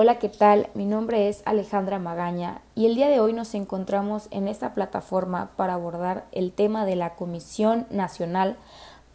[0.00, 0.68] Hola, ¿qué tal?
[0.74, 5.50] Mi nombre es Alejandra Magaña y el día de hoy nos encontramos en esta plataforma
[5.56, 8.56] para abordar el tema de la Comisión Nacional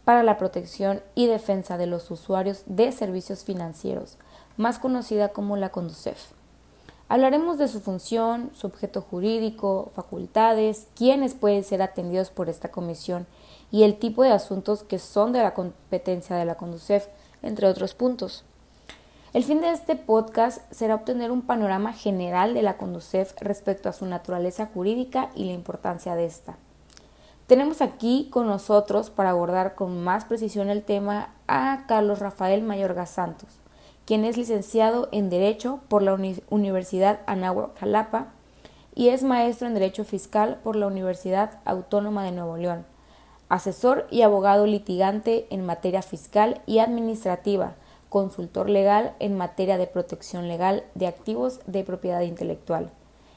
[0.04, 4.18] para la Protección y Defensa de los Usuarios de Servicios Financieros,
[4.58, 6.18] más conocida como la CONDUCEF.
[7.08, 13.26] Hablaremos de su función, su objeto jurídico, facultades, quiénes pueden ser atendidos por esta comisión
[13.70, 17.06] y el tipo de asuntos que son de la competencia de la CONDUCEF,
[17.40, 18.44] entre otros puntos.
[19.34, 23.92] El fin de este podcast será obtener un panorama general de la CONDUCEF respecto a
[23.92, 26.54] su naturaleza jurídica y la importancia de esta.
[27.48, 33.06] Tenemos aquí con nosotros para abordar con más precisión el tema a Carlos Rafael Mayorga
[33.06, 33.48] Santos,
[34.04, 36.16] quien es licenciado en Derecho por la
[36.48, 38.28] Universidad Anáhuac Jalapa
[38.94, 42.86] y es maestro en Derecho Fiscal por la Universidad Autónoma de Nuevo León,
[43.48, 47.74] asesor y abogado litigante en materia fiscal y administrativa,
[48.14, 52.92] consultor legal en materia de protección legal de activos de propiedad intelectual.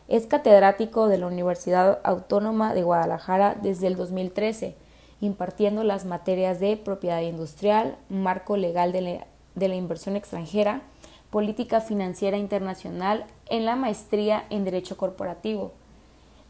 [0.08, 4.76] Es catedrático de la Universidad Autónoma de Guadalajara desde el 2013,
[5.20, 10.84] impartiendo las materias de propiedad industrial, marco legal de la, inversión extranjera,
[11.32, 15.72] política financiera internacional en la maestría en Derecho Corporativo,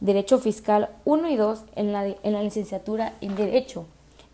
[0.02, 3.86] Derecho Fiscal 1 y 2 en la, en la licenciatura en Derecho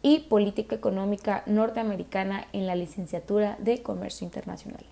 [0.03, 4.85] y Política Económica Norteamericana en la licenciatura de Comercio Internacional.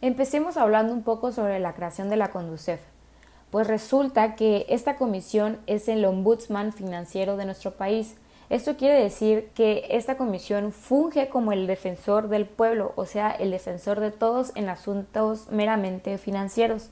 [0.00, 2.80] Empecemos hablando un poco sobre la creación de la CONDUCEF,
[3.52, 8.16] pues resulta que esta comisión es el ombudsman financiero de nuestro país.
[8.48, 13.50] Esto quiere decir que esta comisión funge como el defensor del pueblo, o sea, el
[13.50, 16.88] defensor de todos en asuntos meramente financieros.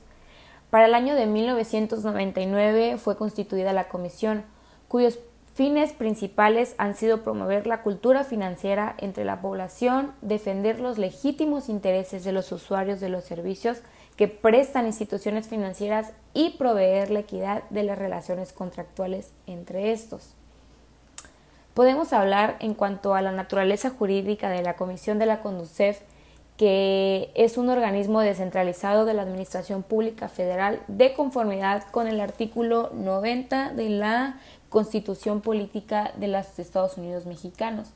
[0.69, 4.43] Para el año de 1999 fue constituida la comisión,
[4.87, 5.19] cuyos
[5.53, 12.23] Fines principales han sido promover la cultura financiera entre la población, defender los legítimos intereses
[12.23, 13.81] de los usuarios de los servicios
[14.15, 20.35] que prestan instituciones financieras y proveer la equidad de las relaciones contractuales entre estos.
[21.73, 25.99] Podemos hablar en cuanto a la naturaleza jurídica de la Comisión de la Conducef,
[26.57, 32.91] que es un organismo descentralizado de la Administración Pública Federal de conformidad con el artículo
[32.93, 34.39] 90 de la
[34.71, 37.89] constitución política de los Estados Unidos mexicanos.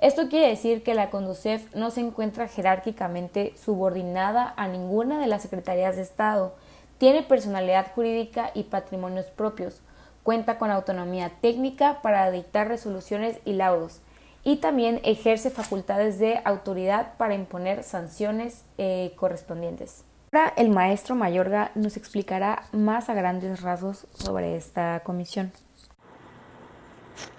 [0.00, 5.42] Esto quiere decir que la CONDUCEF no se encuentra jerárquicamente subordinada a ninguna de las
[5.42, 6.54] secretarías de Estado,
[6.96, 9.80] tiene personalidad jurídica y patrimonios propios,
[10.22, 14.00] cuenta con autonomía técnica para dictar resoluciones y laudos,
[14.44, 20.04] y también ejerce facultades de autoridad para imponer sanciones eh, correspondientes.
[20.32, 25.52] Ahora el maestro Mayorga nos explicará más a grandes rasgos sobre esta comisión.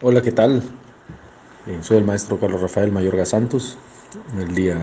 [0.01, 0.63] Hola, ¿qué tal?
[1.67, 3.77] Eh, soy el maestro Carlos Rafael Mayorga Santos.
[4.37, 4.77] El día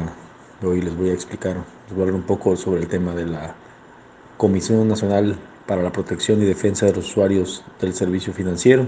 [0.60, 3.14] de hoy les voy a explicar, les voy a hablar un poco sobre el tema
[3.14, 3.54] de la
[4.36, 8.86] Comisión Nacional para la Protección y Defensa de los Usuarios del Servicio Financiero,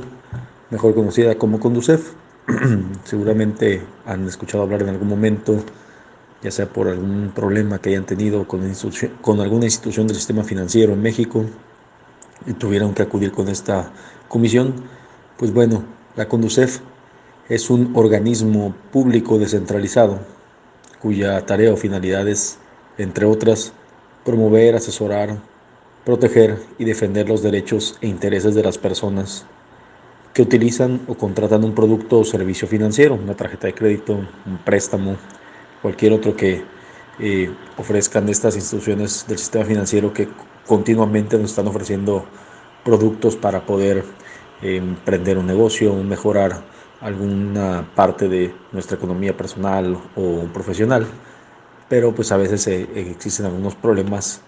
[0.71, 2.13] mejor conocida como CONDUCEF.
[3.05, 5.57] Seguramente han escuchado hablar en algún momento,
[6.43, 8.63] ya sea por algún problema que hayan tenido con,
[9.21, 11.45] con alguna institución del sistema financiero en México
[12.47, 13.91] y tuvieron que acudir con esta
[14.29, 15.00] comisión.
[15.41, 15.85] Pues bueno,
[16.17, 16.81] la CONDUCEF
[17.49, 20.19] es un organismo público descentralizado
[21.01, 22.59] cuya tarea o finalidad es,
[22.99, 23.73] entre otras,
[24.23, 25.39] promover, asesorar,
[26.05, 29.47] proteger y defender los derechos e intereses de las personas
[30.35, 35.17] que utilizan o contratan un producto o servicio financiero, una tarjeta de crédito, un préstamo,
[35.81, 36.63] cualquier otro que
[37.19, 40.29] eh, ofrezcan estas instituciones del sistema financiero que
[40.67, 42.27] continuamente nos están ofreciendo
[42.85, 44.05] productos para poder
[44.63, 46.63] emprender un negocio, mejorar
[47.01, 51.07] alguna parte de nuestra economía personal o profesional,
[51.89, 54.43] pero pues a veces eh, existen algunos problemas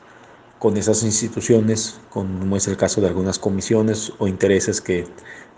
[0.59, 5.07] con esas instituciones, como es el caso de algunas comisiones o intereses que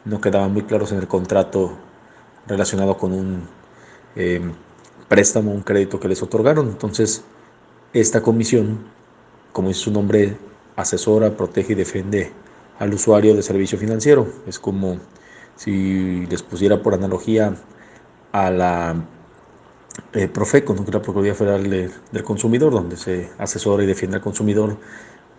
[0.04, 1.76] no quedaban muy claros en el contrato
[2.46, 3.42] relacionado con un
[4.16, 4.52] em,
[5.08, 6.68] préstamo, un crédito que les otorgaron.
[6.68, 7.24] Entonces,
[7.92, 8.84] esta comisión,
[9.52, 10.38] como es su nombre,
[10.76, 12.32] asesora, protege y defiende
[12.78, 14.26] al usuario de servicio financiero.
[14.46, 14.98] Es como
[15.56, 17.54] si les pusiera por analogía
[18.32, 19.04] a la
[20.12, 24.76] eh, Profeco, la Procuraduría Federal del Consumidor, donde se asesora y defiende al consumidor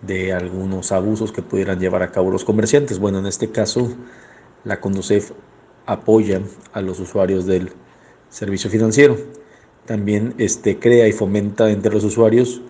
[0.02, 3.00] de algunos abusos que pudieran llevar a cabo los comerciantes.
[3.00, 3.90] Bueno, en este caso,
[4.64, 5.32] la Conducef
[5.86, 6.42] apoya
[6.74, 7.72] a los usuarios del
[8.30, 9.18] servicio financiero.
[9.86, 12.62] También este, crea y fomenta entre los usuarios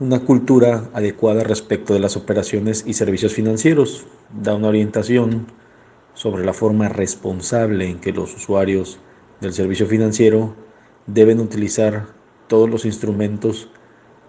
[0.00, 5.46] una cultura adecuada respecto de las operaciones y servicios financieros, da una orientación
[6.14, 9.00] sobre la forma responsable en que los usuarios
[9.40, 10.54] del servicio financiero
[11.06, 12.06] deben utilizar
[12.46, 13.70] todos los instrumentos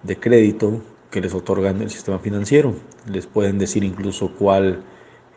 [0.01, 0.81] de crédito
[1.12, 2.74] que les otorgan el sistema financiero.
[3.12, 4.83] Les pueden decir incluso cuál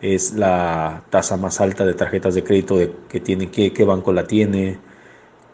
[0.00, 4.26] es la tasa más alta de tarjetas de crédito que tiene, qué, qué banco la
[4.26, 4.78] tiene,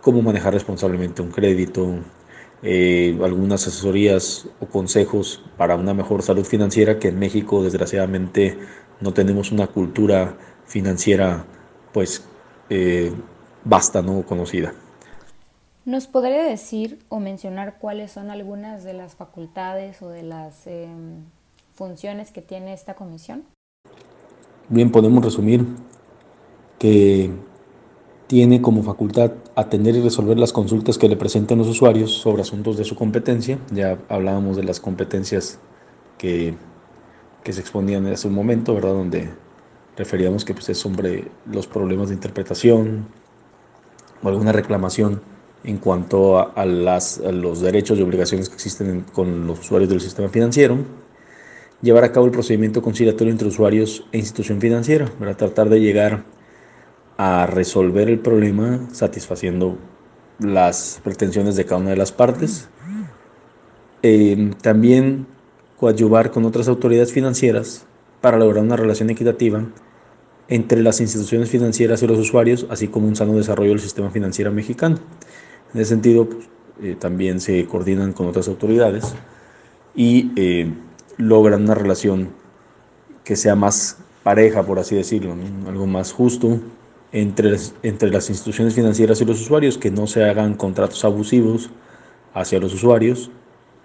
[0.01, 1.99] cómo manejar responsablemente un crédito,
[2.63, 8.59] eh, algunas asesorías o consejos para una mejor salud financiera que en México desgraciadamente
[9.01, 11.45] no tenemos una cultura financiera
[11.93, 12.25] pues
[12.71, 13.13] eh,
[13.65, 14.73] basta no conocida.
[15.85, 21.25] ¿Nos podría decir o mencionar cuáles son algunas de las facultades o de las em,
[21.75, 23.45] funciones que tiene esta comisión?
[24.69, 25.65] Bien, podemos resumir
[26.79, 27.31] que
[28.29, 32.77] tiene como facultad atender y resolver las consultas que le presenten los usuarios sobre asuntos
[32.77, 33.59] de su competencia.
[33.73, 35.59] Ya hablábamos de las competencias
[36.19, 36.55] que,
[37.43, 38.93] que se exponían hace un momento, ¿verdad?
[38.93, 39.31] Donde
[39.97, 43.07] referíamos que pues, es sobre los problemas de interpretación
[44.23, 45.23] o alguna reclamación
[45.65, 50.29] en cuanto a, las, los derechos y obligaciones que existen con los usuarios del sistema
[50.29, 50.77] financiero,
[51.81, 56.25] llevar a cabo el procedimiento conciliatorio entre usuarios e institución financiera, para tratar de llegar
[57.19, 59.77] a resolver el problema satisfaciendo
[60.39, 62.69] las pretensiones de cada una de las partes.
[64.03, 65.27] Eh, también
[65.77, 67.87] coadyuvar con otras autoridades financieras
[68.21, 69.65] para lograr una relación equitativa
[70.47, 74.53] entre las instituciones financieras y los usuarios, así como un sano desarrollo del sistema financiero
[74.53, 74.97] mexicano.
[75.75, 76.49] En ese sentido, pues,
[76.83, 79.13] eh, también se coordinan con otras autoridades
[79.97, 80.73] y eh,
[81.17, 82.29] logran una relación
[83.25, 85.35] que sea más pareja, por así decirlo,
[85.67, 86.61] algo más justo
[87.13, 91.71] entre, entre las instituciones financieras y los usuarios, que no se hagan contratos abusivos
[92.35, 93.31] hacia los usuarios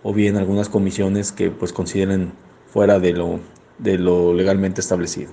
[0.04, 2.34] o bien algunas comisiones que pues consideren
[2.68, 3.40] fuera de lo,
[3.78, 5.32] de lo legalmente establecido.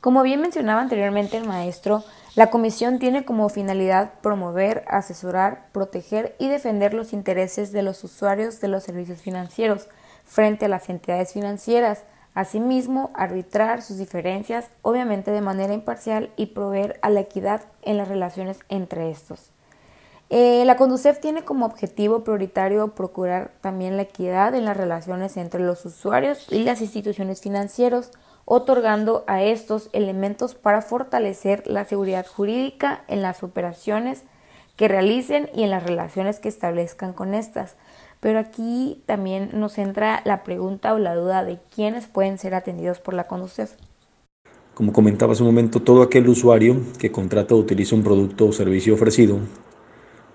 [0.00, 6.48] Como bien mencionaba anteriormente el maestro, la Comisión tiene como finalidad promover, asesorar, proteger y
[6.48, 9.88] defender los intereses de los usuarios de los servicios financieros
[10.24, 12.04] frente a las entidades financieras,
[12.38, 18.06] asimismo arbitrar sus diferencias, obviamente de manera imparcial, y proveer a la equidad en las
[18.06, 19.50] relaciones entre estos.
[20.30, 25.60] Eh, la Conducef tiene como objetivo prioritario procurar también la equidad en las relaciones entre
[25.60, 28.12] los usuarios y las instituciones financieras,
[28.44, 34.22] otorgando a estos elementos para fortalecer la seguridad jurídica en las operaciones
[34.76, 37.74] que realicen y en las relaciones que establezcan con estas.
[38.20, 42.98] Pero aquí también nos entra la pregunta o la duda de quiénes pueden ser atendidos
[42.98, 43.72] por la Conducef.
[44.74, 48.52] Como comentaba hace un momento, todo aquel usuario que contrata o utiliza un producto o
[48.52, 49.38] servicio ofrecido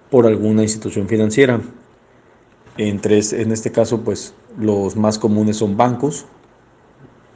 [0.09, 1.61] por alguna institución financiera.
[2.77, 6.25] Entre, en este caso, pues los más comunes son bancos,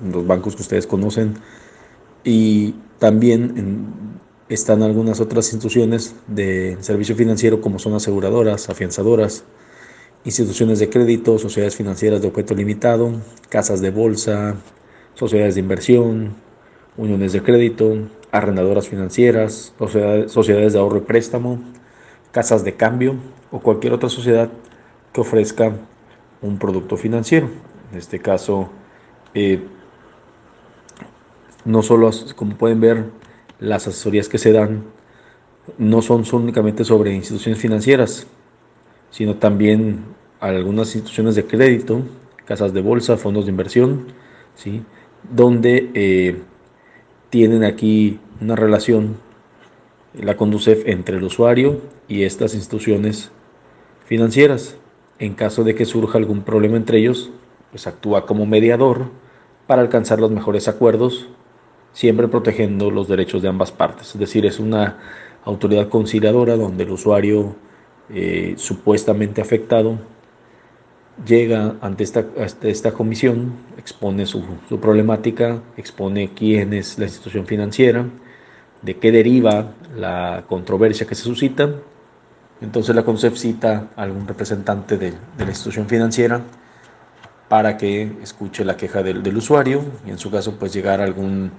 [0.02, 1.36] los bancos que ustedes conocen,
[2.24, 3.86] y también
[4.50, 9.44] están algunas otras instituciones de servicio financiero como son aseguradoras, afianzadoras,
[10.26, 13.12] instituciones de crédito, sociedades financieras de objeto limitado,
[13.50, 14.56] casas de bolsa,
[15.14, 16.36] sociedades de inversión,
[16.98, 19.74] uniones de crédito, arrendadoras financieras,
[20.28, 21.60] sociedades de ahorro y préstamo,
[22.32, 23.16] casas de cambio
[23.52, 24.50] o cualquier otra sociedad
[25.14, 25.74] que ofrezca
[26.42, 27.50] un producto financiero.
[27.92, 28.70] En este caso,
[29.34, 29.64] eh,
[31.66, 33.06] no solo, como pueden ver,
[33.60, 34.84] las asesorías que se dan
[35.78, 38.28] no son, únicamente sobre instituciones financieras,
[39.10, 40.06] sino también
[40.40, 42.02] algunas instituciones de crédito,
[42.46, 44.08] casas de bolsa, fondos de inversión,
[44.56, 44.84] ¿sí?
[45.32, 46.42] donde eh,
[47.30, 49.18] tienen aquí una relación,
[50.14, 53.32] la Conducef, entre el usuario y estas instituciones
[54.06, 54.78] financieras.
[55.20, 57.32] En caso de que surja algún problema entre ellos,
[57.72, 59.10] pues actúa como mediador
[59.66, 61.28] para alcanzar los mejores acuerdos
[61.98, 64.10] siempre protegiendo los derechos de ambas partes.
[64.14, 64.98] Es decir, es una
[65.44, 67.56] autoridad conciliadora donde el usuario
[68.10, 69.98] eh, supuestamente afectado
[71.26, 72.26] llega ante esta,
[72.64, 78.06] esta comisión, expone su, su, problemática, expone quién es la institución financiera,
[78.82, 81.72] de qué deriva la controversia que se suscita.
[82.62, 86.42] Entonces la CONCEF cita a algún representante de, de la institución financiera
[87.50, 91.04] para que escuche la queja del, del, usuario y en su caso pues llegar a
[91.04, 91.52] algún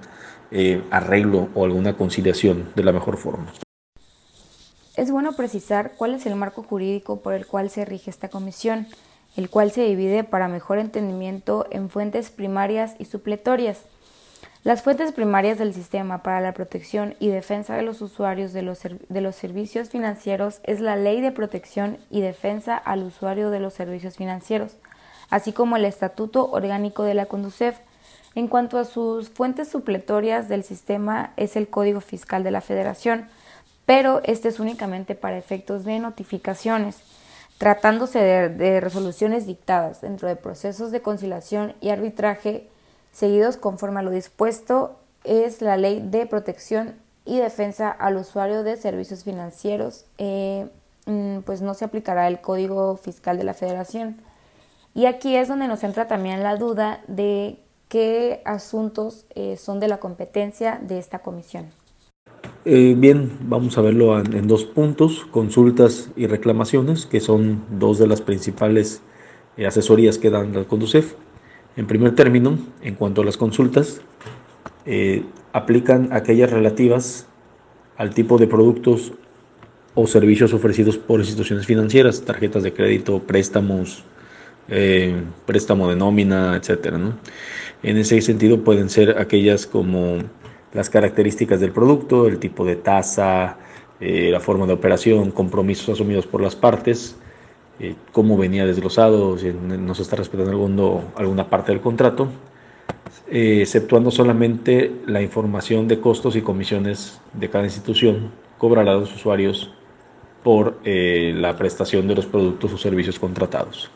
[0.51, 3.47] eh, arreglo o alguna conciliación de la mejor forma.
[4.99, 8.85] Es bueno precisar cuál es el marco jurídico por el cual se rige esta comisión,
[9.37, 13.79] el cual se divide para mejor entendimiento en fuentes primarias y supletorias.
[14.65, 19.35] Las fuentes primarias del sistema para la protección y defensa de los usuarios de los,
[19.37, 24.75] servicios financieros es la Ley de Protección y Defensa al Usuario de los Servicios Financieros,
[25.29, 27.77] así como el Estatuto Orgánico de la Conducef,
[28.35, 33.29] en cuanto a sus fuentes supletorias del sistema es el Código Fiscal de la Federación,
[33.89, 36.97] pero este es únicamente para efectos de notificaciones.
[37.57, 42.67] tratándose de, resoluciones dictadas dentro de procesos de conciliación y arbitraje
[43.11, 46.93] seguidos conforme a lo dispuesto es la ley de protección
[47.25, 50.67] y defensa al usuario de servicios financieros, eh,
[51.07, 54.21] mm, pues no se aplicará el Código Fiscal de la Federación.
[54.93, 59.87] Y aquí es donde nos entra también la duda de qué asuntos eh, son de
[59.87, 61.78] la competencia de esta comisión.
[62.65, 68.07] Eh, bien, vamos a verlo en, dos puntos, consultas y reclamaciones, que son dos de
[68.07, 69.01] las principales
[69.57, 71.13] eh, asesorías que dan la Conducef.
[71.77, 74.01] En primer término, en cuanto a las consultas,
[75.53, 77.27] aplican aquellas relativas
[77.95, 79.13] al tipo de productos
[79.93, 84.03] o servicios ofrecidos por instituciones financieras, tarjetas de crédito, préstamos,
[84.69, 85.13] eh,
[85.45, 86.97] préstamo de nómina, etcétera.
[87.83, 90.19] En ese sentido pueden ser aquellas como
[90.73, 93.57] las características del producto, el tipo de tasa,
[93.99, 97.15] eh, la forma de operación, compromisos asumidos por las partes,
[97.79, 102.27] eh, cómo venía desglosado, si no se está respetando alguno, alguna parte del contrato,
[103.31, 109.73] exceptuando solamente la información de costos y comisiones de cada institución cobrará a los usuarios
[110.43, 113.91] por la prestación de los productos o servicios contratados.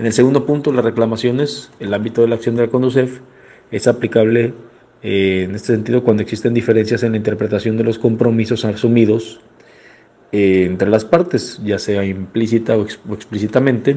[0.00, 3.20] En el segundo punto, las reclamaciones, el ámbito de la acción de la CONDUCEF
[3.70, 4.54] es aplicable
[5.02, 9.40] eh, en este sentido cuando existen diferencias en la interpretación de los compromisos asumidos
[10.32, 13.96] eh, entre las partes, ya sea implícita o, explícitamente,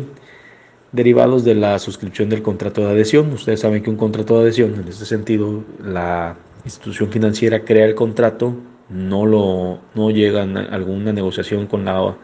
[0.91, 3.31] derivados de la suscripción del contrato de adhesión.
[3.33, 7.95] Ustedes saben que un contrato de adhesión, en este sentido, la institución financiera crea el
[7.95, 8.55] contrato,
[8.89, 12.15] no, lo, no llega a alguna negociación con la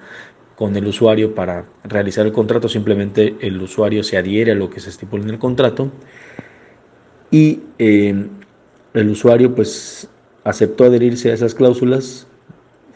[0.56, 4.82] con el usuario para realizar el contrato, simplemente el usuario se adhiere a lo que
[4.82, 5.90] se estipula en el contrato
[7.32, 8.28] y eh,
[9.00, 10.10] el usuario pues
[10.44, 12.27] aceptó adherirse a esas cláusulas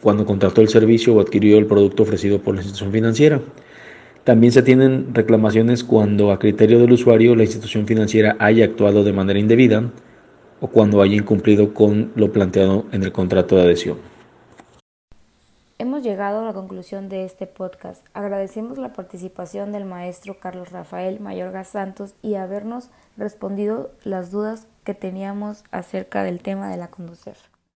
[0.02, 3.42] cuando contrató el servicio o adquirió el producto ofrecido por la institución financiera.
[4.24, 9.14] También se tienen reclamaciones cuando a criterio del usuario la institución financiera haya actuado de
[9.14, 9.84] manera indebida
[10.62, 13.98] o cuando haya incumplido con lo planteado en el contrato de adhesión.
[15.78, 18.06] Hemos llegado a la conclusión de este podcast.
[18.14, 24.94] Agradecemos la participación del maestro Carlos Rafael Mayorga Santos y habernos respondido las dudas que
[24.94, 27.53] teníamos acerca del tema de la conducir.